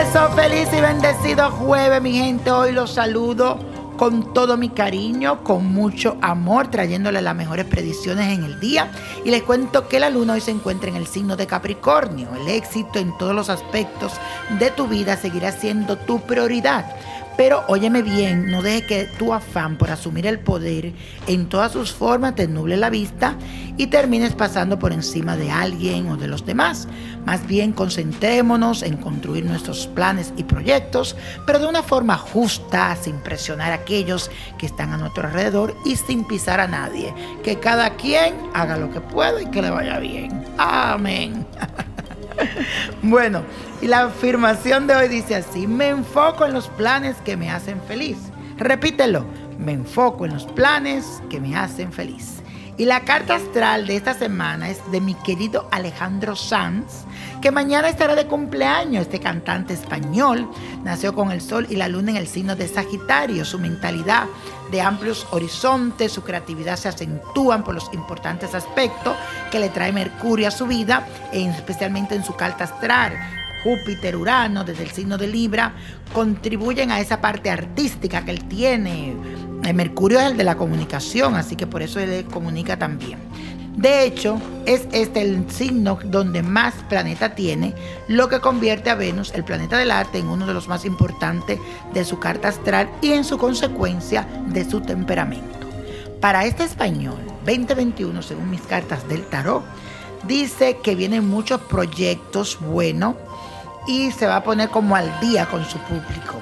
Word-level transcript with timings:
eso, 0.00 0.30
feliz 0.30 0.68
y 0.72 0.80
bendecido 0.80 1.50
jueves, 1.50 2.00
mi 2.00 2.12
gente. 2.12 2.50
Hoy 2.50 2.72
los 2.72 2.92
saludo 2.92 3.58
con 3.98 4.32
todo 4.32 4.56
mi 4.56 4.70
cariño, 4.70 5.44
con 5.44 5.66
mucho 5.66 6.16
amor, 6.22 6.68
trayéndole 6.68 7.20
las 7.20 7.34
mejores 7.34 7.66
predicciones 7.66 8.32
en 8.32 8.44
el 8.44 8.58
día. 8.60 8.90
Y 9.26 9.30
les 9.30 9.42
cuento 9.42 9.88
que 9.88 10.00
la 10.00 10.08
luna 10.08 10.34
hoy 10.34 10.40
se 10.40 10.52
encuentra 10.52 10.88
en 10.88 10.96
el 10.96 11.06
signo 11.06 11.36
de 11.36 11.46
Capricornio. 11.46 12.30
El 12.34 12.48
éxito 12.48 12.98
en 12.98 13.16
todos 13.18 13.34
los 13.34 13.50
aspectos 13.50 14.12
de 14.58 14.70
tu 14.70 14.86
vida 14.86 15.18
seguirá 15.18 15.52
siendo 15.52 15.98
tu 15.98 16.20
prioridad. 16.22 16.86
Pero 17.40 17.64
óyeme 17.68 18.02
bien, 18.02 18.50
no 18.50 18.60
dejes 18.60 18.86
que 18.86 19.04
tu 19.18 19.32
afán 19.32 19.78
por 19.78 19.90
asumir 19.90 20.26
el 20.26 20.40
poder 20.40 20.92
en 21.26 21.48
todas 21.48 21.72
sus 21.72 21.90
formas 21.90 22.34
te 22.34 22.46
nuble 22.46 22.76
la 22.76 22.90
vista 22.90 23.34
y 23.78 23.86
termines 23.86 24.34
pasando 24.34 24.78
por 24.78 24.92
encima 24.92 25.38
de 25.38 25.50
alguien 25.50 26.10
o 26.10 26.18
de 26.18 26.28
los 26.28 26.44
demás. 26.44 26.86
Más 27.24 27.46
bien 27.46 27.72
concentrémonos 27.72 28.82
en 28.82 28.98
construir 28.98 29.46
nuestros 29.46 29.86
planes 29.86 30.34
y 30.36 30.44
proyectos, 30.44 31.16
pero 31.46 31.60
de 31.60 31.66
una 31.66 31.82
forma 31.82 32.18
justa, 32.18 32.94
sin 33.00 33.16
presionar 33.20 33.72
a 33.72 33.76
aquellos 33.76 34.30
que 34.58 34.66
están 34.66 34.92
a 34.92 34.98
nuestro 34.98 35.26
alrededor 35.26 35.74
y 35.86 35.96
sin 35.96 36.26
pisar 36.26 36.60
a 36.60 36.68
nadie. 36.68 37.14
Que 37.42 37.58
cada 37.58 37.96
quien 37.96 38.34
haga 38.52 38.76
lo 38.76 38.90
que 38.90 39.00
pueda 39.00 39.40
y 39.40 39.46
que 39.46 39.62
le 39.62 39.70
vaya 39.70 39.98
bien. 39.98 40.44
Amén. 40.58 41.46
bueno, 43.02 43.42
y 43.80 43.86
la 43.86 44.04
afirmación 44.04 44.86
de 44.86 44.94
hoy 44.94 45.08
dice 45.08 45.36
así, 45.36 45.66
me 45.66 45.88
enfoco 45.88 46.44
en 46.44 46.52
los 46.52 46.68
planes 46.68 47.16
que 47.24 47.36
me 47.36 47.50
hacen 47.50 47.80
feliz. 47.82 48.18
Repítelo, 48.56 49.24
me 49.58 49.72
enfoco 49.72 50.24
en 50.24 50.34
los 50.34 50.44
planes 50.44 51.22
que 51.30 51.40
me 51.40 51.56
hacen 51.56 51.92
feliz. 51.92 52.42
Y 52.80 52.86
la 52.86 53.00
carta 53.00 53.34
astral 53.34 53.86
de 53.86 53.96
esta 53.96 54.14
semana 54.14 54.70
es 54.70 54.90
de 54.90 55.02
mi 55.02 55.12
querido 55.12 55.68
Alejandro 55.70 56.34
Sanz, 56.34 57.04
que 57.42 57.50
mañana 57.50 57.90
estará 57.90 58.14
de 58.14 58.26
cumpleaños. 58.26 59.02
Este 59.02 59.20
cantante 59.20 59.74
español 59.74 60.50
nació 60.82 61.14
con 61.14 61.30
el 61.30 61.42
sol 61.42 61.66
y 61.68 61.76
la 61.76 61.88
luna 61.88 62.12
en 62.12 62.16
el 62.16 62.26
signo 62.26 62.56
de 62.56 62.66
Sagitario. 62.66 63.44
Su 63.44 63.58
mentalidad 63.58 64.28
de 64.70 64.80
amplios 64.80 65.26
horizontes, 65.30 66.10
su 66.10 66.22
creatividad 66.22 66.76
se 66.76 66.88
acentúan 66.88 67.64
por 67.64 67.74
los 67.74 67.92
importantes 67.92 68.54
aspectos 68.54 69.14
que 69.50 69.60
le 69.60 69.68
trae 69.68 69.92
Mercurio 69.92 70.48
a 70.48 70.50
su 70.50 70.66
vida, 70.66 71.06
especialmente 71.32 72.14
en 72.14 72.24
su 72.24 72.34
carta 72.34 72.64
astral. 72.64 73.12
Júpiter, 73.62 74.16
Urano, 74.16 74.64
desde 74.64 74.84
el 74.84 74.90
signo 74.90 75.18
de 75.18 75.26
Libra, 75.26 75.74
contribuyen 76.14 76.90
a 76.90 77.00
esa 77.00 77.20
parte 77.20 77.50
artística 77.50 78.24
que 78.24 78.30
él 78.30 78.48
tiene. 78.48 79.49
El 79.64 79.74
Mercurio 79.74 80.20
es 80.20 80.26
el 80.26 80.36
de 80.36 80.44
la 80.44 80.56
comunicación, 80.56 81.34
así 81.34 81.56
que 81.56 81.66
por 81.66 81.82
eso 81.82 82.00
él 82.00 82.24
comunica 82.24 82.78
también. 82.78 83.18
De 83.76 84.04
hecho, 84.04 84.40
es 84.66 84.86
este 84.92 85.22
el 85.22 85.50
signo 85.50 85.98
donde 86.04 86.42
más 86.42 86.74
planeta 86.88 87.34
tiene, 87.34 87.74
lo 88.08 88.28
que 88.28 88.40
convierte 88.40 88.90
a 88.90 88.94
Venus, 88.94 89.32
el 89.34 89.44
planeta 89.44 89.78
del 89.78 89.90
arte, 89.90 90.18
en 90.18 90.28
uno 90.28 90.46
de 90.46 90.54
los 90.54 90.68
más 90.68 90.84
importantes 90.84 91.58
de 91.94 92.04
su 92.04 92.18
carta 92.18 92.48
astral 92.48 92.90
y 93.00 93.12
en 93.12 93.24
su 93.24 93.38
consecuencia 93.38 94.26
de 94.48 94.68
su 94.68 94.80
temperamento. 94.80 95.58
Para 96.20 96.44
este 96.44 96.64
español, 96.64 97.18
2021, 97.46 98.22
según 98.22 98.50
mis 98.50 98.60
cartas 98.62 99.08
del 99.08 99.24
tarot, 99.24 99.64
dice 100.26 100.78
que 100.82 100.94
vienen 100.94 101.28
muchos 101.28 101.60
proyectos 101.62 102.58
buenos 102.60 103.14
y 103.86 104.10
se 104.10 104.26
va 104.26 104.36
a 104.36 104.44
poner 104.44 104.68
como 104.68 104.96
al 104.96 105.20
día 105.20 105.46
con 105.46 105.64
su 105.64 105.78
público. 105.78 106.38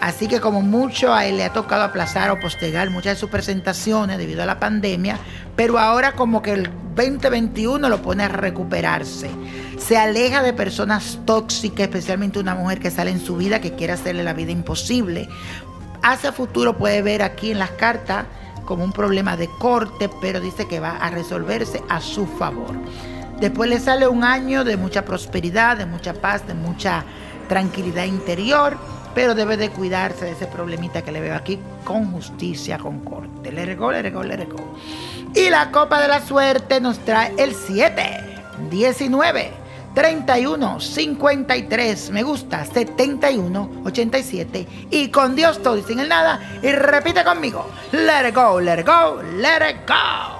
Así 0.00 0.28
que 0.28 0.40
como 0.40 0.62
mucho 0.62 1.12
a 1.12 1.26
él 1.26 1.36
le 1.36 1.44
ha 1.44 1.52
tocado 1.52 1.82
aplazar 1.82 2.30
o 2.30 2.40
postergar 2.40 2.88
muchas 2.90 3.14
de 3.14 3.20
sus 3.20 3.28
presentaciones 3.28 4.16
debido 4.16 4.42
a 4.42 4.46
la 4.46 4.58
pandemia, 4.58 5.18
pero 5.56 5.78
ahora 5.78 6.12
como 6.12 6.40
que 6.40 6.52
el 6.52 6.70
2021 6.94 7.86
lo 7.88 8.00
pone 8.00 8.24
a 8.24 8.28
recuperarse. 8.28 9.30
Se 9.78 9.98
aleja 9.98 10.42
de 10.42 10.54
personas 10.54 11.18
tóxicas, 11.26 11.80
especialmente 11.80 12.38
una 12.38 12.54
mujer 12.54 12.80
que 12.80 12.90
sale 12.90 13.10
en 13.10 13.20
su 13.20 13.36
vida 13.36 13.60
que 13.60 13.74
quiere 13.74 13.92
hacerle 13.92 14.24
la 14.24 14.32
vida 14.32 14.52
imposible. 14.52 15.28
Hacia 16.02 16.32
futuro 16.32 16.78
puede 16.78 17.02
ver 17.02 17.22
aquí 17.22 17.50
en 17.50 17.58
las 17.58 17.70
cartas 17.70 18.24
como 18.64 18.84
un 18.84 18.92
problema 18.92 19.36
de 19.36 19.48
corte, 19.58 20.08
pero 20.20 20.40
dice 20.40 20.66
que 20.66 20.80
va 20.80 20.96
a 20.96 21.10
resolverse 21.10 21.82
a 21.88 22.00
su 22.00 22.26
favor. 22.26 22.74
Después 23.40 23.70
le 23.70 23.80
sale 23.80 24.06
un 24.06 24.22
año 24.22 24.64
de 24.64 24.76
mucha 24.76 25.04
prosperidad, 25.04 25.78
de 25.78 25.86
mucha 25.86 26.12
paz, 26.12 26.46
de 26.46 26.52
mucha 26.52 27.04
tranquilidad 27.48 28.04
interior, 28.04 28.76
pero 29.14 29.34
debe 29.34 29.56
de 29.56 29.70
cuidarse 29.70 30.26
de 30.26 30.32
ese 30.32 30.46
problemita 30.46 31.02
que 31.02 31.10
le 31.10 31.20
veo 31.20 31.34
aquí 31.34 31.58
con 31.84 32.12
justicia, 32.12 32.78
con 32.78 33.00
corte. 33.00 33.50
Le 33.50 33.64
regó, 33.64 33.92
le 33.92 34.02
regó, 34.02 34.22
le 34.22 34.36
regó. 34.36 34.74
Y 35.34 35.48
la 35.48 35.70
copa 35.70 36.02
de 36.02 36.08
la 36.08 36.20
suerte 36.20 36.80
nos 36.80 36.98
trae 36.98 37.32
el 37.38 37.54
7, 37.54 38.02
19, 38.70 39.52
31, 39.94 40.78
53, 40.78 42.10
me 42.10 42.22
gusta, 42.22 42.64
71, 42.64 43.82
87 43.84 44.68
y 44.90 45.08
con 45.08 45.34
Dios 45.34 45.62
todo 45.62 45.78
y 45.78 45.82
sin 45.82 45.98
el 45.98 46.08
nada. 46.08 46.60
Y 46.62 46.70
repite 46.72 47.24
conmigo, 47.24 47.66
let 47.92 48.28
it 48.28 48.34
go, 48.34 48.60
let 48.60 48.80
it 48.80 48.86
go, 48.86 49.22
let 49.22 49.68
it 49.68 49.88
go. 49.88 50.39